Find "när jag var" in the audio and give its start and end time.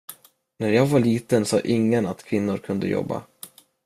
0.57-0.99